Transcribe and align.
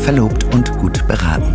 verlobt 0.00 0.44
und 0.54 0.72
gut 0.78 1.06
beraten. 1.06 1.54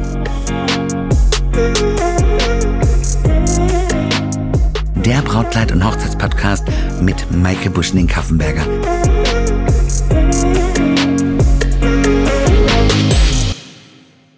Der 5.03 5.21
Brautkleid- 5.21 5.71
und 5.71 5.83
Hochzeitspodcast 5.83 6.67
mit 7.01 7.25
Maike 7.31 7.69
Buschning-Kaffenberger. 7.69 8.65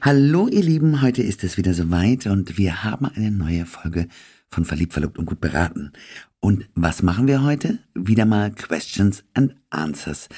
Hallo 0.02 0.48
ihr 0.48 0.64
Lieben, 0.64 1.02
heute 1.02 1.22
ist 1.22 1.44
es 1.44 1.58
wieder 1.58 1.74
soweit 1.74 2.28
und 2.28 2.58
wir 2.58 2.84
haben 2.86 3.08
eine 3.08 3.32
neue 3.32 3.66
Folge 3.66 4.08
von 4.50 4.64
Verliebt, 4.64 4.94
Verlobt 4.94 5.18
und 5.18 5.26
Gut 5.26 5.42
beraten. 5.42 5.92
Und 6.40 6.70
was 6.76 7.04
machen 7.04 7.28
wir 7.28 7.44
heute? 7.44 7.80
Wieder 7.94 8.26
mal 8.26 8.52
Questions 8.52 9.26
and 9.34 9.56
Answers. 9.70 10.30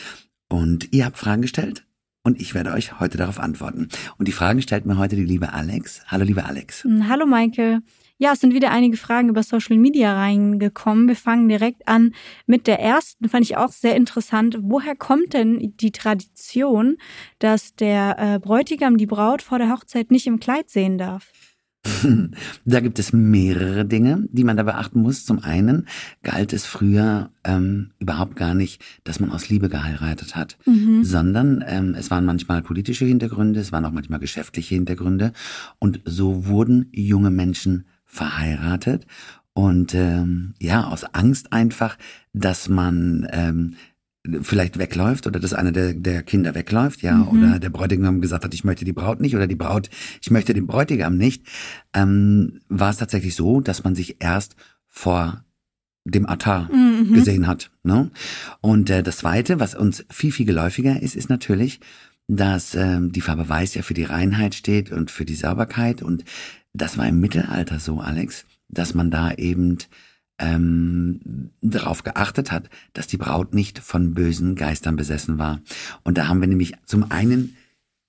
Und 0.47 0.91
ihr 0.91 1.05
habt 1.05 1.17
Fragen 1.17 1.43
gestellt 1.43 1.85
und 2.23 2.39
ich 2.39 2.53
werde 2.53 2.71
euch 2.73 2.99
heute 2.99 3.17
darauf 3.17 3.39
antworten. 3.39 3.89
Und 4.17 4.27
die 4.27 4.31
Fragen 4.31 4.61
stellt 4.61 4.85
mir 4.85 4.97
heute 4.97 5.15
die 5.15 5.25
liebe 5.25 5.53
Alex. 5.53 6.01
Hallo 6.07 6.25
liebe 6.25 6.45
Alex. 6.45 6.83
Hm, 6.83 7.07
hallo 7.07 7.25
Maike. 7.25 7.81
Ja, 8.17 8.33
es 8.33 8.41
sind 8.41 8.53
wieder 8.53 8.71
einige 8.71 8.97
Fragen 8.97 9.29
über 9.29 9.43
Social 9.43 9.77
Media 9.77 10.13
reingekommen. 10.13 11.07
Wir 11.07 11.15
fangen 11.15 11.47
direkt 11.47 11.87
an 11.87 12.13
mit 12.47 12.67
der 12.67 12.81
ersten, 12.81 13.29
fand 13.29 13.45
ich 13.45 13.55
auch 13.55 13.71
sehr 13.71 13.95
interessant. 13.95 14.57
Woher 14.61 14.95
kommt 14.95 15.33
denn 15.33 15.73
die 15.77 15.93
Tradition, 15.93 16.97
dass 17.39 17.75
der 17.75 18.17
äh, 18.19 18.39
Bräutigam 18.39 18.97
die 18.97 19.05
Braut 19.05 19.41
vor 19.41 19.57
der 19.57 19.71
Hochzeit 19.71 20.11
nicht 20.11 20.27
im 20.27 20.41
Kleid 20.41 20.69
sehen 20.69 20.97
darf? 20.97 21.31
Da 22.65 22.79
gibt 22.81 22.99
es 22.99 23.13
mehrere 23.13 23.85
Dinge, 23.85 24.27
die 24.31 24.43
man 24.43 24.57
da 24.57 24.63
beachten 24.63 25.01
muss. 25.01 25.25
Zum 25.25 25.39
einen 25.39 25.87
galt 26.23 26.53
es 26.53 26.65
früher 26.65 27.31
ähm, 27.43 27.91
überhaupt 27.99 28.35
gar 28.35 28.53
nicht, 28.53 28.81
dass 29.05 29.19
man 29.19 29.31
aus 29.31 29.49
Liebe 29.49 29.69
geheiratet 29.69 30.35
hat, 30.35 30.57
mhm. 30.65 31.03
sondern 31.03 31.63
ähm, 31.65 31.95
es 31.97 32.11
waren 32.11 32.25
manchmal 32.25 32.61
politische 32.61 33.05
Hintergründe, 33.05 33.59
es 33.59 33.71
waren 33.71 33.85
auch 33.85 33.91
manchmal 33.91 34.19
geschäftliche 34.19 34.75
Hintergründe 34.75 35.31
und 35.79 36.01
so 36.05 36.45
wurden 36.47 36.89
junge 36.91 37.31
Menschen 37.31 37.85
verheiratet 38.05 39.05
und 39.53 39.93
ähm, 39.93 40.53
ja, 40.59 40.87
aus 40.87 41.03
Angst 41.13 41.51
einfach, 41.51 41.97
dass 42.33 42.69
man 42.69 43.27
ähm, 43.31 43.75
vielleicht 44.41 44.77
wegläuft 44.77 45.27
oder 45.27 45.39
dass 45.39 45.53
einer 45.53 45.71
der, 45.71 45.93
der 45.93 46.23
Kinder 46.23 46.53
wegläuft, 46.53 47.01
ja, 47.01 47.15
mhm. 47.15 47.27
oder 47.27 47.59
der 47.59 47.69
Bräutigam 47.69 48.21
gesagt 48.21 48.43
hat, 48.43 48.53
ich 48.53 48.63
möchte 48.63 48.85
die 48.85 48.93
Braut 48.93 49.21
nicht 49.21 49.35
oder 49.35 49.47
die 49.47 49.55
Braut, 49.55 49.89
ich 50.21 50.29
möchte 50.29 50.53
den 50.53 50.67
Bräutigam 50.67 51.17
nicht, 51.17 51.43
ähm, 51.93 52.59
war 52.67 52.89
es 52.89 52.97
tatsächlich 52.97 53.35
so, 53.35 53.61
dass 53.61 53.83
man 53.83 53.95
sich 53.95 54.17
erst 54.19 54.55
vor 54.87 55.43
dem 56.05 56.25
Altar 56.25 56.69
mhm. 56.71 57.13
gesehen 57.13 57.47
hat. 57.47 57.71
Ne? 57.83 58.11
Und 58.61 58.89
äh, 58.89 59.03
das 59.03 59.17
Zweite, 59.17 59.59
was 59.59 59.75
uns 59.75 60.05
viel, 60.09 60.31
viel 60.31 60.45
geläufiger 60.45 61.01
ist, 61.01 61.15
ist 61.15 61.29
natürlich, 61.29 61.79
dass 62.27 62.75
ähm, 62.75 63.11
die 63.11 63.21
Farbe 63.21 63.47
Weiß 63.47 63.73
ja 63.73 63.81
für 63.81 63.93
die 63.93 64.03
Reinheit 64.03 64.55
steht 64.55 64.91
und 64.91 65.11
für 65.11 65.25
die 65.25 65.35
Sauberkeit. 65.35 66.01
Und 66.01 66.25
das 66.73 66.97
war 66.97 67.07
im 67.07 67.19
Mittelalter 67.19 67.79
so, 67.79 67.99
Alex, 67.99 68.45
dass 68.67 68.93
man 68.93 69.11
da 69.11 69.33
eben 69.33 69.77
ähm, 70.39 71.51
darauf 71.61 72.03
geachtet 72.03 72.51
hat, 72.51 72.69
dass 72.93 73.07
die 73.07 73.17
Braut 73.17 73.53
nicht 73.53 73.79
von 73.79 74.13
bösen 74.13 74.55
Geistern 74.55 74.95
besessen 74.95 75.37
war. 75.37 75.61
Und 76.03 76.17
da 76.17 76.27
haben 76.27 76.41
wir 76.41 76.47
nämlich 76.47 76.73
zum 76.85 77.11
einen 77.11 77.55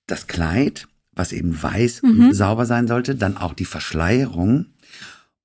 das 0.07 0.27
Kleid, 0.27 0.87
was 1.13 1.33
eben 1.33 1.61
weiß 1.61 2.03
mhm. 2.03 2.27
und 2.27 2.33
sauber 2.33 2.65
sein 2.65 2.87
sollte, 2.87 3.15
dann 3.15 3.37
auch 3.37 3.53
die 3.53 3.65
Verschleierung 3.65 4.67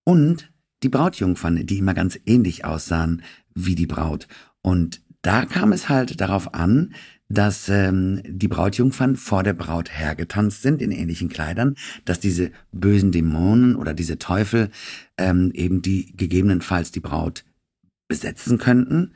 und 0.04 0.50
die 0.82 0.88
Brautjungfern, 0.88 1.66
die 1.66 1.78
immer 1.78 1.94
ganz 1.94 2.18
ähnlich 2.26 2.64
aussahen 2.64 3.22
wie 3.54 3.74
die 3.74 3.86
Braut. 3.86 4.28
Und 4.62 5.00
da 5.22 5.44
kam 5.44 5.72
es 5.72 5.88
halt 5.88 6.20
darauf 6.20 6.54
an, 6.54 6.94
dass 7.28 7.68
ähm, 7.68 8.22
die 8.24 8.48
Brautjungfern 8.48 9.16
vor 9.16 9.42
der 9.42 9.52
Braut 9.52 9.90
hergetanzt 9.90 10.62
sind 10.62 10.80
in 10.80 10.92
ähnlichen 10.92 11.28
Kleidern, 11.28 11.76
dass 12.04 12.20
diese 12.20 12.50
bösen 12.72 13.12
Dämonen 13.12 13.76
oder 13.76 13.94
diese 13.94 14.18
Teufel 14.18 14.70
ähm, 15.18 15.50
eben 15.54 15.82
die 15.82 16.16
gegebenenfalls 16.16 16.92
die 16.92 17.00
Braut 17.00 17.44
besetzen 18.08 18.58
könnten, 18.58 19.12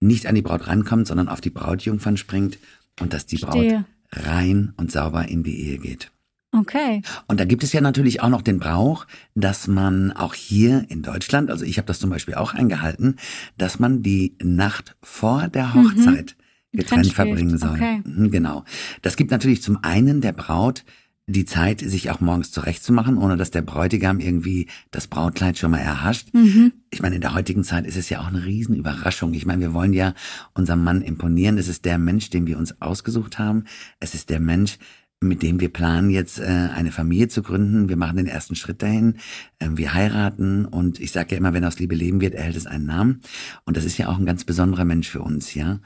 nicht 0.00 0.26
an 0.26 0.34
die 0.34 0.42
Braut 0.42 0.66
rankommt, 0.66 1.06
sondern 1.06 1.28
auf 1.28 1.40
die 1.40 1.50
Brautjungfern 1.50 2.16
springt 2.16 2.58
und 3.00 3.12
dass 3.12 3.26
die 3.26 3.38
Braut 3.38 3.84
rein 4.12 4.72
und 4.76 4.90
sauber 4.92 5.28
in 5.28 5.42
die 5.42 5.60
Ehe 5.60 5.78
geht. 5.78 6.10
Okay. 6.52 7.02
Und 7.28 7.38
da 7.38 7.44
gibt 7.44 7.62
es 7.62 7.72
ja 7.72 7.80
natürlich 7.80 8.22
auch 8.22 8.28
noch 8.28 8.42
den 8.42 8.58
Brauch, 8.58 9.06
dass 9.34 9.68
man 9.68 10.10
auch 10.12 10.34
hier 10.34 10.84
in 10.88 11.02
Deutschland, 11.02 11.48
also 11.48 11.64
ich 11.64 11.78
habe 11.78 11.86
das 11.86 12.00
zum 12.00 12.10
Beispiel 12.10 12.34
auch 12.34 12.54
eingehalten, 12.54 13.16
dass 13.56 13.78
man 13.78 14.02
die 14.02 14.36
Nacht 14.42 14.96
vor 15.00 15.46
der 15.48 15.66
mhm. 15.66 15.74
Hochzeit 15.74 16.34
mhm. 16.36 16.44
Getrennt 16.72 17.12
verbringen 17.12 17.58
soll. 17.58 17.70
Okay. 17.70 18.02
Mhm, 18.04 18.30
genau. 18.30 18.64
Das 19.02 19.16
gibt 19.16 19.30
natürlich 19.30 19.62
zum 19.62 19.78
einen 19.82 20.20
der 20.20 20.32
Braut 20.32 20.84
die 21.32 21.44
Zeit, 21.44 21.80
sich 21.80 22.10
auch 22.10 22.20
morgens 22.20 22.50
zurechtzumachen, 22.50 23.16
ohne 23.16 23.36
dass 23.36 23.50
der 23.50 23.62
Bräutigam 23.62 24.20
irgendwie 24.20 24.66
das 24.90 25.06
Brautkleid 25.06 25.58
schon 25.58 25.70
mal 25.70 25.78
erhascht. 25.78 26.28
Mhm. 26.34 26.72
Ich 26.90 27.02
meine, 27.02 27.14
in 27.14 27.20
der 27.20 27.34
heutigen 27.34 27.62
Zeit 27.62 27.86
ist 27.86 27.96
es 27.96 28.08
ja 28.08 28.20
auch 28.20 28.26
eine 28.26 28.44
Riesenüberraschung. 28.44 29.32
Ich 29.34 29.46
meine, 29.46 29.60
wir 29.60 29.72
wollen 29.72 29.92
ja 29.92 30.14
unserem 30.54 30.82
Mann 30.82 31.02
imponieren. 31.02 31.58
Es 31.58 31.68
ist 31.68 31.84
der 31.84 31.98
Mensch, 31.98 32.30
den 32.30 32.46
wir 32.46 32.58
uns 32.58 32.80
ausgesucht 32.80 33.38
haben. 33.38 33.64
Es 34.00 34.14
ist 34.14 34.30
der 34.30 34.40
Mensch, 34.40 34.78
mit 35.20 35.42
dem 35.42 35.60
wir 35.60 35.68
planen, 35.68 36.10
jetzt 36.10 36.40
äh, 36.40 36.44
eine 36.74 36.90
Familie 36.90 37.28
zu 37.28 37.42
gründen. 37.42 37.88
Wir 37.88 37.96
machen 37.96 38.16
den 38.16 38.26
ersten 38.26 38.56
Schritt 38.56 38.82
dahin. 38.82 39.18
Ähm, 39.60 39.76
wir 39.76 39.92
heiraten 39.92 40.64
und 40.64 40.98
ich 40.98 41.12
sage 41.12 41.32
ja 41.32 41.36
immer, 41.36 41.52
wenn 41.52 41.64
aus 41.64 41.78
Liebe 41.78 41.94
leben 41.94 42.20
wird, 42.20 42.34
erhält 42.34 42.56
es 42.56 42.66
einen 42.66 42.86
Namen. 42.86 43.20
Und 43.64 43.76
das 43.76 43.84
ist 43.84 43.98
ja 43.98 44.08
auch 44.08 44.18
ein 44.18 44.26
ganz 44.26 44.44
besonderer 44.44 44.86
Mensch 44.86 45.08
für 45.08 45.20
uns, 45.20 45.54
ja. 45.54 45.80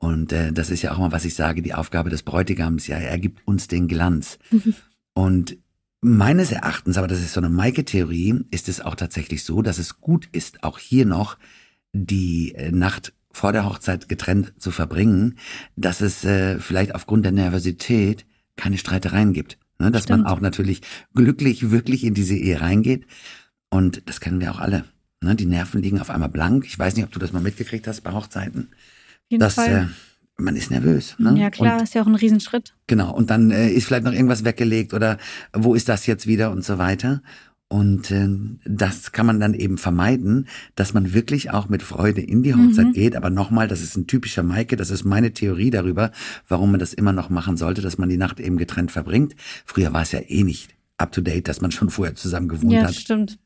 Und 0.00 0.32
äh, 0.32 0.52
das 0.52 0.70
ist 0.70 0.82
ja 0.82 0.92
auch 0.92 0.98
mal, 0.98 1.10
was 1.10 1.24
ich 1.24 1.34
sage, 1.34 1.60
die 1.60 1.74
Aufgabe 1.74 2.08
des 2.08 2.22
Bräutigams, 2.22 2.86
ja, 2.86 2.98
er 2.98 3.18
gibt 3.18 3.46
uns 3.46 3.66
den 3.66 3.88
Glanz. 3.88 4.38
Und 5.14 5.58
meines 6.00 6.52
Erachtens, 6.52 6.96
aber 6.96 7.08
das 7.08 7.18
ist 7.18 7.32
so 7.32 7.40
eine 7.40 7.48
Maike-Theorie, 7.48 8.44
ist 8.52 8.68
es 8.68 8.80
auch 8.80 8.94
tatsächlich 8.94 9.42
so, 9.42 9.62
dass 9.62 9.78
es 9.78 10.00
gut 10.00 10.28
ist, 10.30 10.62
auch 10.62 10.78
hier 10.78 11.04
noch 11.04 11.36
die 11.92 12.54
äh, 12.54 12.70
Nacht 12.70 13.12
vor 13.32 13.52
der 13.52 13.64
Hochzeit 13.64 14.08
getrennt 14.08 14.52
zu 14.58 14.70
verbringen, 14.70 15.38
dass 15.74 16.00
es 16.00 16.24
äh, 16.24 16.60
vielleicht 16.60 16.94
aufgrund 16.94 17.24
der 17.24 17.32
Nervosität 17.32 18.24
keine 18.56 18.78
Streitereien 18.78 19.32
gibt. 19.32 19.58
Ne? 19.80 19.90
Dass 19.90 20.04
Stimmt. 20.04 20.24
man 20.24 20.32
auch 20.32 20.40
natürlich 20.40 20.82
glücklich 21.14 21.70
wirklich 21.70 22.04
in 22.04 22.14
diese 22.14 22.36
Ehe 22.36 22.60
reingeht. 22.60 23.06
Und 23.70 24.08
das 24.08 24.20
kennen 24.20 24.40
wir 24.40 24.52
auch 24.52 24.60
alle. 24.60 24.84
Ne? 25.20 25.34
Die 25.34 25.46
Nerven 25.46 25.82
liegen 25.82 26.00
auf 26.00 26.10
einmal 26.10 26.28
blank. 26.28 26.64
Ich 26.66 26.78
weiß 26.78 26.94
nicht, 26.94 27.04
ob 27.04 27.10
du 27.10 27.18
das 27.18 27.32
mal 27.32 27.42
mitgekriegt 27.42 27.86
hast 27.86 28.02
bei 28.02 28.12
Hochzeiten. 28.12 28.68
Jeden 29.28 29.40
dass, 29.40 29.54
Fall. 29.54 29.88
Äh, 29.88 30.42
man 30.42 30.54
ist 30.54 30.70
nervös. 30.70 31.16
Ne? 31.18 31.34
Ja, 31.36 31.50
klar, 31.50 31.78
und, 31.78 31.82
ist 31.82 31.94
ja 31.94 32.02
auch 32.02 32.06
ein 32.06 32.14
Riesenschritt. 32.14 32.74
Genau. 32.86 33.12
Und 33.12 33.30
dann 33.30 33.50
äh, 33.50 33.70
ist 33.70 33.86
vielleicht 33.86 34.04
noch 34.04 34.12
irgendwas 34.12 34.44
weggelegt 34.44 34.94
oder 34.94 35.18
wo 35.52 35.74
ist 35.74 35.88
das 35.88 36.06
jetzt 36.06 36.26
wieder 36.26 36.52
und 36.52 36.64
so 36.64 36.78
weiter. 36.78 37.22
Und 37.70 38.10
äh, 38.10 38.28
das 38.64 39.12
kann 39.12 39.26
man 39.26 39.40
dann 39.40 39.52
eben 39.52 39.76
vermeiden, 39.76 40.48
dass 40.74 40.94
man 40.94 41.12
wirklich 41.12 41.50
auch 41.50 41.68
mit 41.68 41.82
Freude 41.82 42.22
in 42.22 42.42
die 42.42 42.54
Hochzeit 42.54 42.86
mhm. 42.86 42.92
geht. 42.92 43.16
Aber 43.16 43.28
nochmal, 43.28 43.68
das 43.68 43.82
ist 43.82 43.96
ein 43.96 44.06
typischer 44.06 44.42
Maike, 44.42 44.76
das 44.76 44.90
ist 44.90 45.04
meine 45.04 45.32
Theorie 45.32 45.70
darüber, 45.70 46.10
warum 46.46 46.70
man 46.70 46.80
das 46.80 46.94
immer 46.94 47.12
noch 47.12 47.28
machen 47.28 47.58
sollte, 47.58 47.82
dass 47.82 47.98
man 47.98 48.08
die 48.08 48.16
Nacht 48.16 48.40
eben 48.40 48.56
getrennt 48.56 48.90
verbringt. 48.90 49.34
Früher 49.66 49.92
war 49.92 50.02
es 50.02 50.12
ja 50.12 50.20
eh 50.20 50.44
nicht 50.44 50.70
up 50.96 51.12
to 51.12 51.20
date, 51.20 51.46
dass 51.46 51.60
man 51.60 51.70
schon 51.70 51.90
vorher 51.90 52.14
zusammen 52.14 52.48
gewohnt 52.48 52.72
ja, 52.72 52.82
hat. 52.82 52.94
Ja, 52.94 53.00
stimmt. 53.00 53.38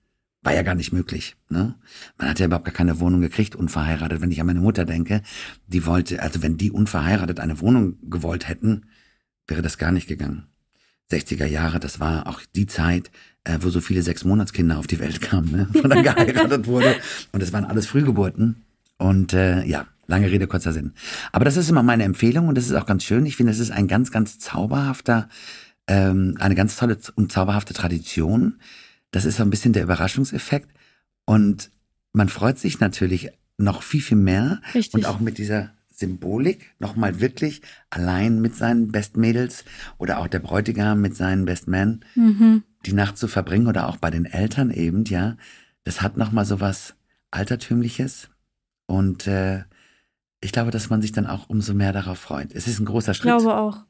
War 0.42 0.54
ja 0.54 0.62
gar 0.62 0.74
nicht 0.74 0.92
möglich. 0.92 1.36
Ne? 1.48 1.76
Man 2.18 2.28
hat 2.28 2.40
ja 2.40 2.46
überhaupt 2.46 2.64
gar 2.64 2.74
keine 2.74 2.98
Wohnung 2.98 3.20
gekriegt, 3.20 3.54
unverheiratet. 3.54 4.20
Wenn 4.20 4.32
ich 4.32 4.40
an 4.40 4.46
meine 4.46 4.60
Mutter 4.60 4.84
denke, 4.84 5.22
die 5.68 5.86
wollte, 5.86 6.20
also 6.20 6.42
wenn 6.42 6.56
die 6.56 6.72
unverheiratet 6.72 7.38
eine 7.38 7.60
Wohnung 7.60 7.98
gewollt 8.10 8.48
hätten, 8.48 8.86
wäre 9.46 9.62
das 9.62 9.78
gar 9.78 9.92
nicht 9.92 10.08
gegangen. 10.08 10.48
60er 11.12 11.46
Jahre, 11.46 11.78
das 11.78 12.00
war 12.00 12.26
auch 12.26 12.40
die 12.56 12.66
Zeit, 12.66 13.10
äh, 13.44 13.58
wo 13.60 13.70
so 13.70 13.80
viele 13.80 14.02
Sechsmonatskinder 14.02 14.78
auf 14.78 14.86
die 14.86 14.98
Welt 14.98 15.20
kamen, 15.20 15.52
ne? 15.52 15.68
von 15.80 15.90
dann 15.90 16.02
geheiratet 16.02 16.66
wurde. 16.66 16.96
Und 17.32 17.42
das 17.42 17.52
waren 17.52 17.64
alles 17.64 17.86
Frühgeburten. 17.86 18.64
Und 18.98 19.32
äh, 19.32 19.64
ja, 19.64 19.86
lange 20.06 20.30
Rede, 20.30 20.46
kurzer 20.46 20.72
Sinn. 20.72 20.92
Aber 21.32 21.44
das 21.44 21.56
ist 21.56 21.70
immer 21.70 21.82
meine 21.82 22.04
Empfehlung 22.04 22.48
und 22.48 22.56
das 22.56 22.66
ist 22.66 22.74
auch 22.74 22.86
ganz 22.86 23.04
schön. 23.04 23.26
Ich 23.26 23.36
finde, 23.36 23.52
es 23.52 23.58
ist 23.58 23.70
ein 23.70 23.88
ganz, 23.88 24.10
ganz 24.10 24.38
zauberhafter, 24.38 25.28
ähm, 25.86 26.36
eine 26.38 26.54
ganz 26.54 26.76
tolle 26.76 26.98
und 27.14 27.32
zauberhafte 27.32 27.74
Tradition. 27.74 28.58
Das 29.12 29.24
ist 29.24 29.36
so 29.36 29.44
ein 29.44 29.50
bisschen 29.50 29.72
der 29.72 29.84
Überraschungseffekt. 29.84 30.68
Und 31.24 31.70
man 32.12 32.28
freut 32.28 32.58
sich 32.58 32.80
natürlich 32.80 33.30
noch 33.56 33.82
viel, 33.82 34.02
viel 34.02 34.16
mehr. 34.16 34.60
Richtig. 34.74 34.94
Und 34.94 35.06
auch 35.06 35.20
mit 35.20 35.38
dieser 35.38 35.70
Symbolik 36.02 36.74
nochmal 36.80 37.20
wirklich 37.20 37.62
allein 37.90 38.40
mit 38.40 38.56
seinen 38.56 38.90
Bestmädels 38.90 39.64
oder 39.98 40.18
auch 40.18 40.26
der 40.26 40.40
Bräutigam 40.40 41.00
mit 41.00 41.16
seinen 41.16 41.44
Bestmen 41.44 42.04
mhm. 42.16 42.64
die 42.84 42.92
Nacht 42.92 43.16
zu 43.16 43.28
verbringen 43.28 43.68
oder 43.68 43.88
auch 43.88 43.98
bei 43.98 44.10
den 44.10 44.24
Eltern 44.24 44.70
eben, 44.70 45.04
ja, 45.04 45.36
das 45.84 46.02
hat 46.02 46.16
nochmal 46.16 46.44
so 46.44 46.60
was 46.60 46.94
Altertümliches 47.30 48.30
und 48.86 49.26
äh, 49.26 49.64
ich 50.40 50.50
glaube, 50.50 50.72
dass 50.72 50.90
man 50.90 51.00
sich 51.00 51.12
dann 51.12 51.26
auch 51.26 51.48
umso 51.48 51.72
mehr 51.72 51.92
darauf 51.92 52.18
freut. 52.18 52.52
Es 52.52 52.66
ist 52.66 52.80
ein 52.80 52.84
großer 52.84 53.14
Schritt. 53.14 53.30
Ich 53.30 53.38
glaube 53.38 53.56
auch. 53.56 53.84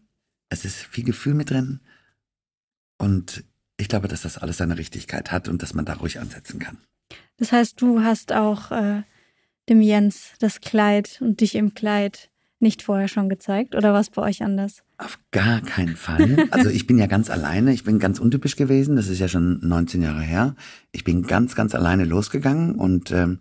Es 0.50 0.66
ist 0.66 0.76
viel 0.76 1.04
Gefühl 1.04 1.34
mit 1.34 1.50
drin 1.50 1.80
und 2.98 3.42
ich 3.76 3.88
glaube, 3.88 4.08
dass 4.08 4.22
das 4.22 4.38
alles 4.38 4.58
seine 4.58 4.78
Richtigkeit 4.78 5.32
hat 5.32 5.48
und 5.48 5.62
dass 5.62 5.74
man 5.74 5.84
da 5.84 5.94
ruhig 5.94 6.20
ansetzen 6.20 6.58
kann. 6.58 6.78
Das 7.36 7.52
heißt, 7.52 7.80
du 7.80 8.02
hast 8.02 8.32
auch 8.32 8.70
äh, 8.70 9.02
dem 9.68 9.80
Jens 9.80 10.32
das 10.38 10.60
Kleid 10.60 11.18
und 11.20 11.40
dich 11.40 11.54
im 11.54 11.74
Kleid 11.74 12.30
nicht 12.60 12.82
vorher 12.82 13.08
schon 13.08 13.28
gezeigt 13.28 13.74
oder 13.74 13.92
war 13.92 14.00
es 14.00 14.10
bei 14.10 14.22
euch 14.22 14.42
anders? 14.42 14.84
Auf 14.96 15.18
gar 15.32 15.60
keinen 15.60 15.96
Fall. 15.96 16.46
Also 16.52 16.70
ich 16.70 16.86
bin 16.86 16.96
ja 16.96 17.06
ganz 17.06 17.28
alleine. 17.28 17.72
Ich 17.72 17.82
bin 17.82 17.98
ganz 17.98 18.20
untypisch 18.20 18.54
gewesen. 18.54 18.94
Das 18.94 19.08
ist 19.08 19.18
ja 19.18 19.26
schon 19.26 19.58
19 19.66 20.00
Jahre 20.00 20.22
her. 20.22 20.54
Ich 20.92 21.02
bin 21.02 21.24
ganz, 21.24 21.56
ganz 21.56 21.74
alleine 21.74 22.04
losgegangen 22.04 22.76
und 22.76 23.10
ähm, 23.10 23.40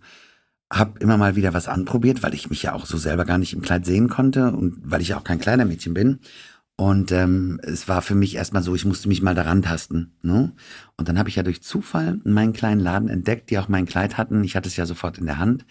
habe 0.72 0.98
immer 1.00 1.16
mal 1.16 1.36
wieder 1.36 1.54
was 1.54 1.68
anprobiert, 1.68 2.22
weil 2.22 2.34
ich 2.34 2.50
mich 2.50 2.64
ja 2.64 2.72
auch 2.72 2.86
so 2.86 2.96
selber 2.96 3.24
gar 3.24 3.38
nicht 3.38 3.52
im 3.52 3.62
Kleid 3.62 3.86
sehen 3.86 4.08
konnte 4.08 4.50
und 4.52 4.78
weil 4.82 5.00
ich 5.02 5.08
ja 5.08 5.18
auch 5.18 5.24
kein 5.24 5.38
kleiner 5.38 5.64
Mädchen 5.64 5.94
bin. 5.94 6.18
Und 6.76 7.12
ähm, 7.12 7.60
es 7.62 7.86
war 7.86 8.02
für 8.02 8.14
mich 8.14 8.34
erstmal 8.34 8.62
so, 8.62 8.74
ich 8.74 8.84
musste 8.84 9.08
mich 9.08 9.22
mal 9.22 9.34
daran 9.34 9.62
tasten. 9.62 10.16
Ne? 10.22 10.52
Und 10.96 11.08
dann 11.08 11.18
habe 11.18 11.28
ich 11.28 11.36
ja 11.36 11.42
durch 11.42 11.62
Zufall 11.62 12.20
meinen 12.24 12.52
kleinen 12.52 12.80
Laden 12.80 13.08
entdeckt, 13.08 13.50
die 13.50 13.58
auch 13.58 13.68
mein 13.68 13.86
Kleid 13.86 14.16
hatten. 14.16 14.42
Ich 14.42 14.56
hatte 14.56 14.68
es 14.68 14.76
ja 14.76 14.86
sofort 14.86 15.18
in 15.18 15.26
der 15.26 15.38
Hand 15.38 15.66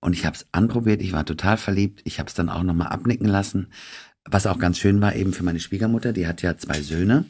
und 0.00 0.12
ich 0.12 0.26
habe 0.26 0.36
es 0.36 0.46
anprobiert. 0.52 1.02
Ich 1.02 1.12
war 1.12 1.24
total 1.24 1.56
verliebt. 1.56 2.00
Ich 2.04 2.18
habe 2.18 2.28
es 2.28 2.34
dann 2.34 2.48
auch 2.48 2.62
nochmal 2.62 2.88
abnicken 2.88 3.28
lassen. 3.28 3.68
Was 4.24 4.46
auch 4.46 4.58
ganz 4.58 4.78
schön 4.78 5.00
war, 5.00 5.14
eben 5.14 5.32
für 5.32 5.44
meine 5.44 5.60
Schwiegermutter, 5.60 6.12
die 6.12 6.26
hat 6.26 6.42
ja 6.42 6.56
zwei 6.58 6.82
Söhne 6.82 7.24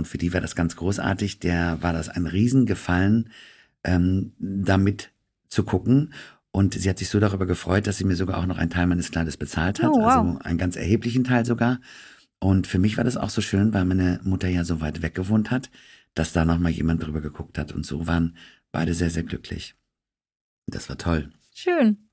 und 0.00 0.08
für 0.08 0.16
die 0.16 0.32
war 0.32 0.40
das 0.40 0.56
ganz 0.56 0.76
großartig. 0.76 1.40
Der 1.40 1.82
war 1.82 1.92
das 1.92 2.08
ein 2.08 2.26
Riesengefallen, 2.26 3.28
ähm, 3.84 4.32
damit 4.38 5.10
zu 5.48 5.64
gucken. 5.64 6.14
Und 6.52 6.74
sie 6.74 6.88
hat 6.88 6.98
sich 6.98 7.10
so 7.10 7.20
darüber 7.20 7.46
gefreut, 7.46 7.86
dass 7.86 7.98
sie 7.98 8.04
mir 8.04 8.16
sogar 8.16 8.38
auch 8.38 8.46
noch 8.46 8.58
einen 8.58 8.70
Teil 8.70 8.86
meines 8.86 9.10
Kleides 9.10 9.36
bezahlt 9.36 9.82
hat, 9.82 9.90
oh, 9.90 10.00
wow. 10.00 10.06
also 10.06 10.38
einen 10.42 10.58
ganz 10.58 10.76
erheblichen 10.76 11.22
Teil 11.22 11.44
sogar. 11.44 11.80
Und 12.40 12.66
für 12.66 12.78
mich 12.78 12.96
war 12.96 13.04
das 13.04 13.16
auch 13.16 13.30
so 13.30 13.42
schön, 13.42 13.72
weil 13.74 13.84
meine 13.84 14.18
Mutter 14.24 14.48
ja 14.48 14.64
so 14.64 14.80
weit 14.80 15.02
weg 15.02 15.14
gewohnt 15.14 15.50
hat, 15.50 15.70
dass 16.14 16.32
da 16.32 16.44
noch 16.44 16.58
mal 16.58 16.70
jemand 16.70 17.04
drüber 17.04 17.20
geguckt 17.20 17.58
hat. 17.58 17.72
Und 17.72 17.84
so 17.84 18.06
waren 18.06 18.36
beide 18.72 18.94
sehr, 18.94 19.10
sehr 19.10 19.22
glücklich. 19.22 19.74
Das 20.66 20.88
war 20.88 20.96
toll. 20.96 21.30
Schön. 21.54 22.10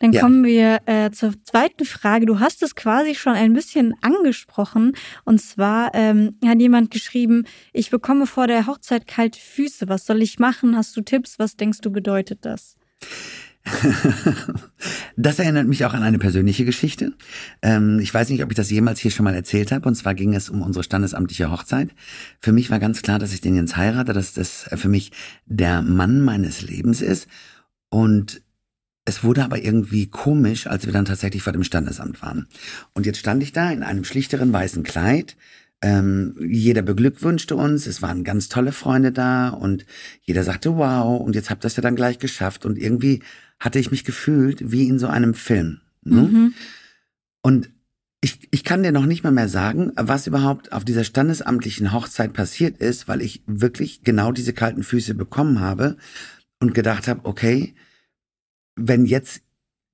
Dann 0.00 0.12
ja. 0.12 0.20
kommen 0.20 0.42
wir 0.42 0.80
äh, 0.86 1.12
zur 1.12 1.32
zweiten 1.44 1.84
Frage. 1.84 2.26
Du 2.26 2.40
hast 2.40 2.64
es 2.64 2.74
quasi 2.74 3.14
schon 3.14 3.34
ein 3.34 3.52
bisschen 3.52 3.94
angesprochen. 4.00 4.96
Und 5.24 5.40
zwar 5.40 5.94
ähm, 5.94 6.38
hat 6.44 6.58
jemand 6.58 6.90
geschrieben, 6.90 7.44
ich 7.72 7.90
bekomme 7.90 8.26
vor 8.26 8.48
der 8.48 8.66
Hochzeit 8.66 9.06
kalte 9.06 9.38
Füße. 9.38 9.88
Was 9.88 10.04
soll 10.04 10.20
ich 10.20 10.40
machen? 10.40 10.76
Hast 10.76 10.96
du 10.96 11.02
Tipps? 11.02 11.38
Was 11.38 11.56
denkst 11.56 11.82
du 11.82 11.92
bedeutet 11.92 12.44
das? 12.44 12.74
das 15.16 15.38
erinnert 15.38 15.68
mich 15.68 15.84
auch 15.84 15.94
an 15.94 16.02
eine 16.02 16.18
persönliche 16.18 16.64
Geschichte. 16.64 17.12
Ähm, 17.62 18.00
ich 18.00 18.12
weiß 18.12 18.28
nicht, 18.30 18.42
ob 18.42 18.50
ich 18.50 18.56
das 18.56 18.70
jemals 18.70 18.98
hier 18.98 19.10
schon 19.10 19.24
mal 19.24 19.34
erzählt 19.34 19.72
habe. 19.72 19.88
Und 19.88 19.94
zwar 19.94 20.14
ging 20.14 20.34
es 20.34 20.50
um 20.50 20.62
unsere 20.62 20.82
standesamtliche 20.82 21.50
Hochzeit. 21.50 21.90
Für 22.40 22.52
mich 22.52 22.70
war 22.70 22.78
ganz 22.78 23.02
klar, 23.02 23.18
dass 23.18 23.32
ich 23.32 23.40
den 23.40 23.54
Jens 23.54 23.76
heirate, 23.76 24.12
dass 24.12 24.34
das 24.34 24.68
für 24.74 24.88
mich 24.88 25.12
der 25.46 25.82
Mann 25.82 26.20
meines 26.20 26.62
Lebens 26.62 27.00
ist. 27.00 27.28
Und 27.88 28.42
es 29.04 29.24
wurde 29.24 29.44
aber 29.44 29.62
irgendwie 29.62 30.08
komisch, 30.08 30.66
als 30.66 30.86
wir 30.86 30.92
dann 30.92 31.04
tatsächlich 31.04 31.42
vor 31.42 31.52
dem 31.52 31.64
Standesamt 31.64 32.22
waren. 32.22 32.46
Und 32.94 33.06
jetzt 33.06 33.18
stand 33.18 33.42
ich 33.42 33.52
da 33.52 33.70
in 33.70 33.82
einem 33.82 34.04
schlichteren 34.04 34.52
weißen 34.52 34.82
Kleid. 34.82 35.36
Ähm, 35.82 36.36
jeder 36.40 36.82
beglückwünschte 36.82 37.56
uns, 37.56 37.86
es 37.86 38.02
waren 38.02 38.22
ganz 38.22 38.48
tolle 38.48 38.70
Freunde 38.70 39.10
da 39.10 39.48
und 39.48 39.84
jeder 40.22 40.44
sagte, 40.44 40.76
wow, 40.76 41.20
und 41.20 41.34
jetzt 41.34 41.50
habt 41.50 41.64
ihr 41.64 41.66
es 41.66 41.76
ja 41.76 41.82
dann 41.82 41.96
gleich 41.96 42.20
geschafft. 42.20 42.64
Und 42.64 42.78
irgendwie 42.78 43.22
hatte 43.58 43.80
ich 43.80 43.90
mich 43.90 44.04
gefühlt 44.04 44.70
wie 44.70 44.88
in 44.88 45.00
so 45.00 45.08
einem 45.08 45.34
Film. 45.34 45.80
Ne? 46.04 46.22
Mhm. 46.22 46.54
Und 47.42 47.70
ich, 48.20 48.46
ich 48.52 48.62
kann 48.62 48.84
dir 48.84 48.92
noch 48.92 49.06
nicht 49.06 49.24
mal 49.24 49.32
mehr 49.32 49.48
sagen, 49.48 49.90
was 49.96 50.28
überhaupt 50.28 50.72
auf 50.72 50.84
dieser 50.84 51.02
standesamtlichen 51.02 51.92
Hochzeit 51.92 52.32
passiert 52.32 52.78
ist, 52.78 53.08
weil 53.08 53.20
ich 53.20 53.42
wirklich 53.46 54.02
genau 54.04 54.30
diese 54.30 54.52
kalten 54.52 54.84
Füße 54.84 55.14
bekommen 55.14 55.58
habe 55.58 55.96
und 56.60 56.74
gedacht 56.74 57.08
habe, 57.08 57.24
okay, 57.24 57.74
wenn 58.76 59.04
jetzt 59.06 59.42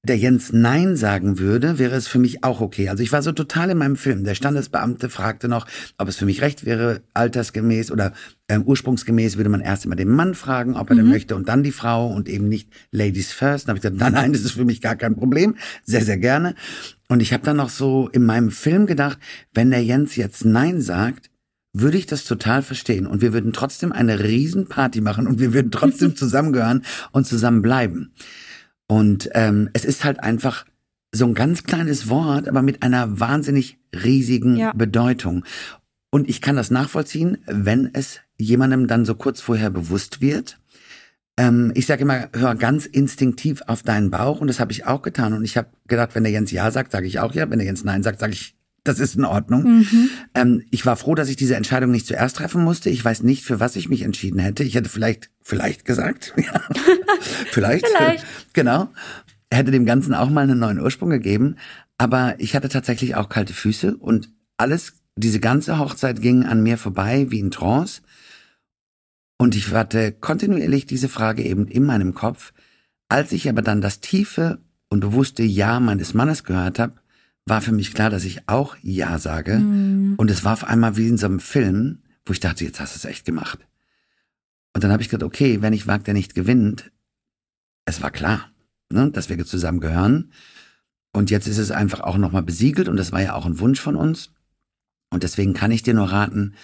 der 0.04 0.16
Jens 0.16 0.52
Nein 0.52 0.96
sagen 0.96 1.38
würde, 1.38 1.78
wäre 1.78 1.96
es 1.96 2.06
für 2.06 2.20
mich 2.20 2.44
auch 2.44 2.60
okay. 2.60 2.88
Also 2.88 3.02
ich 3.02 3.10
war 3.10 3.22
so 3.22 3.32
total 3.32 3.70
in 3.70 3.78
meinem 3.78 3.96
Film. 3.96 4.22
Der 4.22 4.36
Standesbeamte 4.36 5.10
fragte 5.10 5.48
noch, 5.48 5.66
ob 5.98 6.08
es 6.08 6.16
für 6.16 6.24
mich 6.24 6.40
recht 6.40 6.64
wäre, 6.64 7.02
altersgemäß 7.14 7.90
oder 7.90 8.12
ähm, 8.48 8.62
ursprungsgemäß 8.62 9.36
würde 9.36 9.50
man 9.50 9.60
erst 9.60 9.84
immer 9.84 9.96
den 9.96 10.08
Mann 10.08 10.34
fragen, 10.34 10.76
ob 10.76 10.90
er 10.90 10.94
mhm. 10.94 11.00
denn 11.00 11.08
möchte 11.08 11.34
und 11.34 11.48
dann 11.48 11.64
die 11.64 11.72
Frau 11.72 12.06
und 12.06 12.28
eben 12.28 12.48
nicht 12.48 12.70
Ladies 12.92 13.32
first. 13.32 13.66
Dann 13.66 13.72
habe 13.72 13.78
ich 13.78 13.82
gesagt, 13.82 14.00
nein, 14.00 14.12
nein, 14.12 14.32
das 14.32 14.42
ist 14.42 14.52
für 14.52 14.64
mich 14.64 14.80
gar 14.80 14.94
kein 14.94 15.16
Problem. 15.16 15.56
Sehr, 15.84 16.04
sehr 16.04 16.18
gerne. 16.18 16.54
Und 17.08 17.20
ich 17.20 17.32
habe 17.32 17.44
dann 17.44 17.56
noch 17.56 17.70
so 17.70 18.08
in 18.08 18.24
meinem 18.24 18.50
Film 18.50 18.86
gedacht, 18.86 19.18
wenn 19.52 19.70
der 19.70 19.82
Jens 19.82 20.14
jetzt 20.14 20.44
Nein 20.44 20.80
sagt, 20.80 21.30
würde 21.72 21.98
ich 21.98 22.06
das 22.06 22.24
total 22.24 22.62
verstehen 22.62 23.06
und 23.06 23.20
wir 23.20 23.32
würden 23.32 23.52
trotzdem 23.52 23.92
eine 23.92 24.20
Riesenparty 24.20 25.00
machen 25.00 25.26
und 25.26 25.40
wir 25.40 25.52
würden 25.52 25.70
trotzdem 25.70 26.16
zusammengehören 26.16 26.84
und 27.12 27.26
zusammen 27.26 27.62
bleiben. 27.62 28.12
Und 28.88 29.30
ähm, 29.34 29.70
es 29.74 29.84
ist 29.84 30.04
halt 30.04 30.20
einfach 30.20 30.64
so 31.12 31.26
ein 31.26 31.34
ganz 31.34 31.64
kleines 31.64 32.08
Wort, 32.08 32.48
aber 32.48 32.62
mit 32.62 32.82
einer 32.82 33.20
wahnsinnig 33.20 33.78
riesigen 33.94 34.56
ja. 34.56 34.72
Bedeutung. 34.72 35.44
Und 36.10 36.28
ich 36.28 36.40
kann 36.40 36.56
das 36.56 36.70
nachvollziehen, 36.70 37.38
wenn 37.46 37.90
es 37.92 38.20
jemandem 38.38 38.86
dann 38.86 39.04
so 39.04 39.14
kurz 39.14 39.40
vorher 39.40 39.70
bewusst 39.70 40.20
wird. 40.20 40.58
Ähm, 41.36 41.72
ich 41.74 41.86
sage 41.86 42.02
immer, 42.02 42.28
hör 42.34 42.54
ganz 42.54 42.86
instinktiv 42.86 43.62
auf 43.66 43.82
deinen 43.82 44.10
Bauch 44.10 44.40
und 44.40 44.48
das 44.48 44.58
habe 44.58 44.72
ich 44.72 44.86
auch 44.86 45.02
getan. 45.02 45.34
Und 45.34 45.44
ich 45.44 45.56
habe 45.56 45.68
gedacht, 45.86 46.14
wenn 46.14 46.24
der 46.24 46.32
Jens 46.32 46.50
Ja 46.50 46.70
sagt, 46.70 46.92
sage 46.92 47.06
ich 47.06 47.20
auch 47.20 47.34
Ja. 47.34 47.48
Wenn 47.50 47.58
der 47.58 47.66
Jens 47.66 47.84
Nein 47.84 48.02
sagt, 48.02 48.20
sage 48.20 48.32
ich 48.32 48.57
das 48.84 49.00
ist 49.00 49.16
in 49.16 49.24
Ordnung. 49.24 49.78
Mhm. 49.78 50.10
Ähm, 50.34 50.64
ich 50.70 50.86
war 50.86 50.96
froh, 50.96 51.14
dass 51.14 51.28
ich 51.28 51.36
diese 51.36 51.56
Entscheidung 51.56 51.90
nicht 51.90 52.06
zuerst 52.06 52.36
treffen 52.36 52.64
musste. 52.64 52.90
Ich 52.90 53.04
weiß 53.04 53.22
nicht, 53.22 53.44
für 53.44 53.60
was 53.60 53.76
ich 53.76 53.88
mich 53.88 54.02
entschieden 54.02 54.38
hätte. 54.38 54.64
Ich 54.64 54.74
hätte 54.74 54.88
vielleicht, 54.88 55.30
vielleicht 55.40 55.84
gesagt. 55.84 56.34
vielleicht. 57.50 57.86
vielleicht. 57.86 58.26
Genau. 58.52 58.88
Hätte 59.52 59.70
dem 59.70 59.86
Ganzen 59.86 60.14
auch 60.14 60.30
mal 60.30 60.42
einen 60.42 60.58
neuen 60.58 60.80
Ursprung 60.80 61.10
gegeben. 61.10 61.56
Aber 61.98 62.36
ich 62.38 62.54
hatte 62.54 62.68
tatsächlich 62.68 63.16
auch 63.16 63.28
kalte 63.28 63.52
Füße 63.52 63.96
und 63.96 64.30
alles, 64.56 64.94
diese 65.16 65.40
ganze 65.40 65.78
Hochzeit 65.78 66.22
ging 66.22 66.44
an 66.44 66.62
mir 66.62 66.78
vorbei 66.78 67.26
wie 67.30 67.40
in 67.40 67.50
Trance. 67.50 68.02
Und 69.36 69.54
ich 69.54 69.72
hatte 69.72 70.12
kontinuierlich 70.12 70.86
diese 70.86 71.08
Frage 71.08 71.42
eben 71.42 71.66
in 71.66 71.84
meinem 71.84 72.14
Kopf. 72.14 72.52
Als 73.08 73.32
ich 73.32 73.48
aber 73.48 73.62
dann 73.62 73.80
das 73.80 74.00
tiefe 74.00 74.60
und 74.88 75.00
bewusste 75.00 75.42
Ja 75.42 75.80
meines 75.80 76.14
Mannes 76.14 76.44
gehört 76.44 76.78
habe, 76.78 76.94
war 77.48 77.60
für 77.60 77.72
mich 77.72 77.94
klar, 77.94 78.10
dass 78.10 78.24
ich 78.24 78.48
auch 78.48 78.76
Ja 78.82 79.18
sage. 79.18 79.58
Mhm. 79.58 80.14
Und 80.16 80.30
es 80.30 80.44
war 80.44 80.52
auf 80.52 80.64
einmal 80.64 80.96
wie 80.96 81.08
in 81.08 81.18
so 81.18 81.26
einem 81.26 81.40
Film, 81.40 82.02
wo 82.24 82.32
ich 82.32 82.40
dachte, 82.40 82.64
jetzt 82.64 82.80
hast 82.80 82.94
du 82.94 82.98
es 82.98 83.04
echt 83.04 83.24
gemacht. 83.24 83.58
Und 84.74 84.84
dann 84.84 84.92
habe 84.92 85.02
ich 85.02 85.08
gedacht, 85.08 85.26
okay, 85.26 85.62
wenn 85.62 85.72
ich 85.72 85.86
wagt, 85.86 86.06
der 86.06 86.14
nicht 86.14 86.34
gewinnt, 86.34 86.92
es 87.84 88.02
war 88.02 88.10
klar, 88.10 88.50
ne, 88.90 89.10
dass 89.10 89.28
wir 89.28 89.44
zusammen 89.44 89.80
gehören. 89.80 90.32
Und 91.12 91.30
jetzt 91.30 91.48
ist 91.48 91.58
es 91.58 91.70
einfach 91.70 92.00
auch 92.00 92.18
nochmal 92.18 92.42
besiegelt 92.42 92.88
und 92.88 92.96
das 92.96 93.12
war 93.12 93.22
ja 93.22 93.34
auch 93.34 93.46
ein 93.46 93.58
Wunsch 93.60 93.80
von 93.80 93.96
uns. 93.96 94.32
Und 95.10 95.22
deswegen 95.22 95.54
kann 95.54 95.70
ich 95.70 95.82
dir 95.82 95.94
nur 95.94 96.12
raten, 96.12 96.54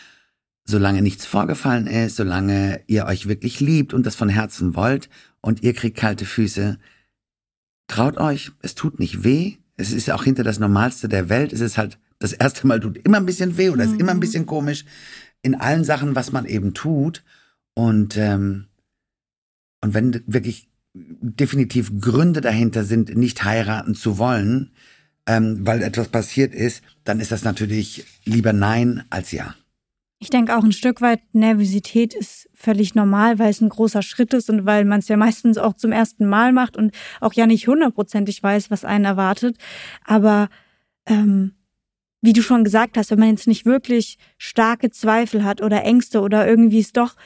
solange 0.65 1.03
nichts 1.03 1.27
vorgefallen 1.27 1.87
ist, 1.87 2.17
solange 2.17 2.83
ihr 2.87 3.07
euch 3.07 3.27
wirklich 3.27 3.61
liebt 3.61 3.95
und 3.95 4.05
das 4.07 4.15
von 4.15 4.29
Herzen 4.29 4.77
wollt 4.77 5.09
und 5.41 5.63
ihr 5.63 5.75
kriegt 5.75 5.97
kalte 5.97 6.25
Füße, 6.25 6.79
traut 7.89 8.19
euch, 8.19 8.53
es 8.63 8.75
tut 8.75 8.99
nicht 8.99 9.25
weh, 9.25 9.57
es 9.77 9.93
ist 9.93 10.11
auch 10.11 10.25
hinter 10.25 10.45
das 10.45 10.59
Normalste 10.59 11.09
der 11.09 11.29
Welt. 11.29 11.53
Es 11.53 11.61
ist 11.61 11.79
halt, 11.79 11.99
das 12.19 12.33
erste 12.33 12.67
Mal 12.67 12.81
tut 12.81 12.99
immer 12.99 13.19
ein 13.19 13.27
bisschen 13.27 13.57
weh 13.57 13.71
oder 13.71 13.85
mhm. 13.85 13.93
ist 13.93 14.01
immer 14.01 14.13
ein 14.13 14.19
mhm. 14.19 14.21
bisschen 14.21 14.47
komisch 14.47 14.85
in 15.43 15.55
allen 15.55 15.85
Sachen, 15.85 16.15
was 16.15 16.33
man 16.33 16.47
eben 16.47 16.75
tut. 16.75 17.23
Und, 17.75 18.17
ähm, 18.17 18.67
und 19.81 19.95
wenn 19.95 20.23
wirklich 20.27 20.69
definitiv 20.95 22.01
Gründe 22.01 22.41
dahinter 22.41 22.85
sind, 22.85 23.17
nicht 23.17 23.45
heiraten 23.45 23.95
zu 23.95 24.19
wollen, 24.19 24.71
ähm, 25.27 25.67
weil 25.67 25.83
etwas 25.83 26.09
passiert 26.09 26.55
ist, 26.55 26.83
dann 27.03 27.21
ist 27.21 27.33
das 27.33 27.45
natürlich 27.45 28.05
lieber 28.25 28.53
Nein 28.53 29.05
als 29.11 29.33
Ja. 29.33 29.55
Ich 30.25 30.31
denke 30.31 30.57
auch 30.57 30.65
ein 30.65 30.73
Stück 30.73 31.03
weit 31.03 31.21
Nervosität 31.35 32.15
ist 32.15 32.49
völlig 32.55 32.95
normal, 32.95 33.39
weil 33.39 33.51
es 33.51 33.61
ein 33.61 33.69
großer 33.69 34.01
Schritt 34.01 34.33
ist 34.33 34.49
und 34.49 34.65
weil 34.65 34.87
man 34.87 35.01
es 35.01 35.09
ja 35.09 35.19
meistens 35.19 35.59
auch 35.59 35.75
zum 35.75 35.93
ersten 35.93 36.25
Mal 36.25 36.55
macht 36.55 36.79
und 36.79 36.95
auch 37.21 37.35
ja 37.35 37.47
nicht 37.47 37.69
hundertprozentig 37.69 38.43
weiß, 38.43 38.71
was 38.71 38.87
einen 38.87 39.05
erwartet. 39.05 39.59
Aber 40.03 40.49
ähm, 41.05 41.57
wie 42.23 42.33
du 42.33 42.41
schon 42.41 42.65
gesagt 42.65 42.97
hast, 42.97 43.11
wenn 43.11 43.19
man 43.19 43.29
jetzt 43.29 43.47
nicht 43.47 43.67
wirklich 43.67 44.17
starke 44.39 44.89
Zweifel 44.89 45.45
hat 45.45 45.61
oder 45.61 45.85
Ängste 45.85 46.23
oder 46.23 46.49
irgendwie 46.49 46.81
es 46.81 46.95
doch 46.95 47.17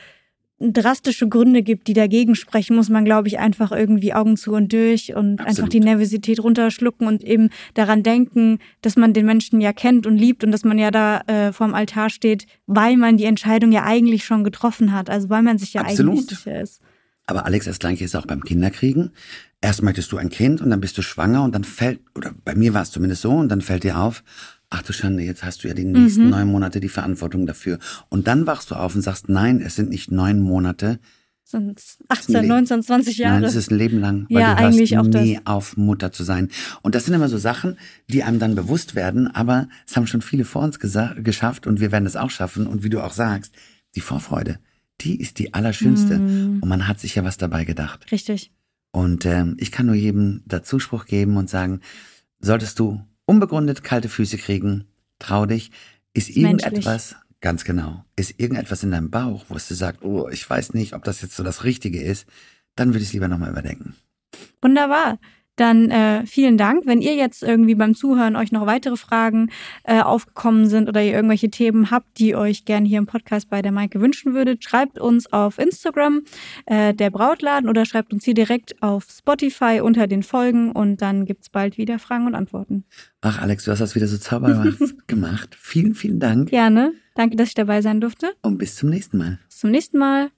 drastische 0.60 1.28
Gründe 1.28 1.62
gibt, 1.62 1.86
die 1.86 1.92
dagegen 1.92 2.34
sprechen, 2.34 2.74
muss 2.74 2.88
man, 2.88 3.04
glaube 3.04 3.28
ich, 3.28 3.38
einfach 3.38 3.70
irgendwie 3.70 4.12
Augen 4.12 4.36
zu 4.36 4.52
und 4.52 4.72
durch 4.72 5.14
und 5.14 5.40
Absolut. 5.40 5.48
einfach 5.48 5.68
die 5.68 5.80
Nervosität 5.80 6.42
runterschlucken 6.42 7.06
und 7.06 7.22
eben 7.22 7.50
daran 7.74 8.02
denken, 8.02 8.58
dass 8.82 8.96
man 8.96 9.12
den 9.12 9.26
Menschen 9.26 9.60
ja 9.60 9.72
kennt 9.72 10.06
und 10.06 10.16
liebt 10.16 10.42
und 10.42 10.50
dass 10.50 10.64
man 10.64 10.78
ja 10.78 10.90
da 10.90 11.20
äh, 11.26 11.52
vorm 11.52 11.74
Altar 11.74 12.10
steht, 12.10 12.46
weil 12.66 12.96
man 12.96 13.16
die 13.16 13.24
Entscheidung 13.24 13.70
ja 13.70 13.84
eigentlich 13.84 14.24
schon 14.24 14.42
getroffen 14.42 14.92
hat, 14.92 15.10
also 15.10 15.30
weil 15.30 15.42
man 15.42 15.58
sich 15.58 15.74
ja 15.74 15.82
Absolut. 15.82 16.14
eigentlich 16.14 16.28
sicher 16.30 16.60
ist. 16.60 16.82
Aber 17.26 17.44
Alex, 17.44 17.66
das 17.66 17.78
gleiche 17.78 18.04
ist 18.04 18.16
auch 18.16 18.26
beim 18.26 18.42
Kinderkriegen. 18.42 19.10
Erst 19.60 19.82
möchtest 19.82 20.10
du 20.12 20.16
ein 20.16 20.30
Kind 20.30 20.62
und 20.62 20.70
dann 20.70 20.80
bist 20.80 20.96
du 20.96 21.02
schwanger 21.02 21.44
und 21.44 21.54
dann 21.54 21.64
fällt, 21.64 22.00
oder 22.16 22.32
bei 22.44 22.54
mir 22.54 22.74
war 22.74 22.82
es 22.82 22.90
zumindest 22.90 23.22
so, 23.22 23.32
und 23.32 23.50
dann 23.50 23.60
fällt 23.60 23.84
dir 23.84 23.98
auf, 23.98 24.24
ach 24.70 24.82
du 24.82 24.92
Schande, 24.92 25.22
jetzt 25.22 25.44
hast 25.44 25.64
du 25.64 25.68
ja 25.68 25.74
die 25.74 25.84
nächsten 25.84 26.24
mhm. 26.24 26.30
neun 26.30 26.48
Monate 26.48 26.80
die 26.80 26.88
Verantwortung 26.88 27.46
dafür. 27.46 27.78
Und 28.08 28.26
dann 28.26 28.46
wachst 28.46 28.70
du 28.70 28.74
auf 28.74 28.94
und 28.94 29.02
sagst, 29.02 29.28
nein, 29.28 29.60
es 29.60 29.76
sind 29.76 29.90
nicht 29.90 30.10
neun 30.10 30.40
Monate, 30.40 30.98
sind 31.48 31.80
18, 32.08 32.46
19, 32.46 32.82
20 32.82 33.18
Jahre. 33.18 33.34
Nein, 33.34 33.42
das 33.42 33.54
ist 33.54 33.70
ein 33.70 33.78
Leben 33.78 34.00
lang, 34.00 34.26
weil 34.28 34.42
Ja, 34.42 34.54
du 34.54 34.62
hörst 34.62 34.74
eigentlich 34.76 34.98
auch 34.98 35.06
nie 35.06 35.36
das. 35.36 35.46
auf, 35.46 35.76
Mutter 35.78 36.12
zu 36.12 36.22
sein. 36.22 36.50
Und 36.82 36.94
das 36.94 37.06
sind 37.06 37.14
immer 37.14 37.30
so 37.30 37.38
Sachen, 37.38 37.78
die 38.06 38.22
einem 38.22 38.38
dann 38.38 38.54
bewusst 38.54 38.94
werden, 38.94 39.28
aber 39.28 39.66
es 39.86 39.96
haben 39.96 40.06
schon 40.06 40.20
viele 40.20 40.44
vor 40.44 40.62
uns 40.62 40.78
geschafft 40.78 41.66
und 41.66 41.80
wir 41.80 41.90
werden 41.90 42.04
es 42.04 42.16
auch 42.16 42.28
schaffen. 42.28 42.66
Und 42.66 42.82
wie 42.82 42.90
du 42.90 43.00
auch 43.00 43.14
sagst, 43.14 43.54
die 43.94 44.02
Vorfreude, 44.02 44.58
die 45.00 45.18
ist 45.18 45.38
die 45.38 45.54
allerschönste. 45.54 46.18
Mhm. 46.18 46.58
Und 46.60 46.68
man 46.68 46.86
hat 46.86 47.00
sich 47.00 47.14
ja 47.14 47.24
was 47.24 47.38
dabei 47.38 47.64
gedacht. 47.64 48.12
Richtig. 48.12 48.52
Und 48.90 49.24
ähm, 49.24 49.56
ich 49.58 49.72
kann 49.72 49.86
nur 49.86 49.94
jedem 49.94 50.42
Dazuspruch 50.44 51.06
geben 51.06 51.38
und 51.38 51.48
sagen, 51.48 51.80
solltest 52.40 52.78
du 52.78 53.00
unbegründet 53.28 53.84
kalte 53.84 54.08
Füße 54.08 54.38
kriegen, 54.38 54.86
trau 55.18 55.44
dich, 55.44 55.70
ist 56.14 56.30
irgendetwas, 56.30 57.14
ganz 57.40 57.64
genau, 57.64 58.04
ist 58.16 58.40
irgendetwas 58.40 58.82
in 58.82 58.90
deinem 58.90 59.10
Bauch, 59.10 59.44
wo 59.48 59.54
es 59.54 59.68
dir 59.68 59.74
sagt, 59.74 60.02
oh, 60.02 60.28
ich 60.28 60.48
weiß 60.48 60.72
nicht, 60.72 60.94
ob 60.94 61.04
das 61.04 61.20
jetzt 61.20 61.36
so 61.36 61.44
das 61.44 61.62
Richtige 61.62 62.02
ist, 62.02 62.26
dann 62.74 62.88
würde 62.88 63.00
ich 63.00 63.08
es 63.08 63.12
lieber 63.12 63.28
nochmal 63.28 63.50
überdenken. 63.50 63.94
Wunderbar. 64.62 65.18
Dann 65.58 65.90
äh, 65.90 66.24
vielen 66.24 66.56
Dank. 66.56 66.86
Wenn 66.86 67.02
ihr 67.02 67.14
jetzt 67.14 67.42
irgendwie 67.42 67.74
beim 67.74 67.94
Zuhören 67.94 68.36
euch 68.36 68.52
noch 68.52 68.64
weitere 68.66 68.96
Fragen 68.96 69.50
äh, 69.82 70.00
aufgekommen 70.00 70.68
sind 70.68 70.88
oder 70.88 71.02
ihr 71.02 71.12
irgendwelche 71.12 71.50
Themen 71.50 71.90
habt, 71.90 72.18
die 72.18 72.36
euch 72.36 72.64
gerne 72.64 72.86
hier 72.86 72.98
im 72.98 73.06
Podcast 73.06 73.50
bei 73.50 73.60
der 73.60 73.72
Maike 73.72 74.00
wünschen 74.00 74.34
würdet, 74.34 74.62
schreibt 74.62 74.98
uns 74.98 75.32
auf 75.32 75.58
Instagram 75.58 76.22
äh, 76.66 76.94
der 76.94 77.10
Brautladen 77.10 77.68
oder 77.68 77.84
schreibt 77.84 78.12
uns 78.12 78.24
hier 78.24 78.34
direkt 78.34 78.80
auf 78.82 79.06
Spotify 79.10 79.80
unter 79.82 80.06
den 80.06 80.22
Folgen 80.22 80.70
und 80.70 81.02
dann 81.02 81.24
gibt's 81.24 81.50
bald 81.50 81.76
wieder 81.76 81.98
Fragen 81.98 82.26
und 82.26 82.34
Antworten. 82.34 82.84
Ach, 83.20 83.42
Alex, 83.42 83.64
du 83.64 83.72
hast 83.72 83.80
das 83.80 83.94
wieder 83.96 84.06
so 84.06 84.16
zauberhaft 84.16 84.78
gemacht. 85.08 85.56
Vielen, 85.58 85.94
vielen 85.94 86.20
Dank 86.20 86.50
Gerne. 86.50 86.92
Danke, 87.16 87.36
dass 87.36 87.48
ich 87.48 87.54
dabei 87.54 87.82
sein 87.82 88.00
durfte. 88.00 88.30
und 88.42 88.58
bis 88.58 88.76
zum 88.76 88.90
nächsten 88.90 89.18
Mal. 89.18 89.40
Bis 89.48 89.58
zum 89.58 89.70
nächsten 89.70 89.98
Mal. 89.98 90.30